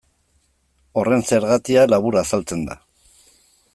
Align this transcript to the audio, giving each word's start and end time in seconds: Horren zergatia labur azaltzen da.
Horren 1.01 1.21
zergatia 1.29 1.83
labur 1.95 2.19
azaltzen 2.23 2.65
da. 2.71 2.79